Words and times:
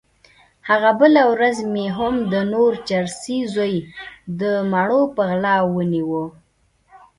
هغه 0.69 0.91
بله 0.99 1.21
ورځ 1.33 1.57
مې 1.73 1.85
هم 1.97 2.15
د 2.31 2.33
نور 2.53 2.71
چرسي 2.87 3.39
زوی 3.53 3.75
د 4.39 4.41
مڼو 4.71 5.01
په 5.15 5.21
غلا 5.29 5.55
ونيو. 5.73 6.23